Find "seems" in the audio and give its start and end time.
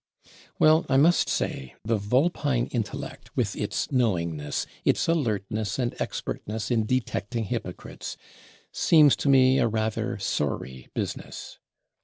8.71-9.15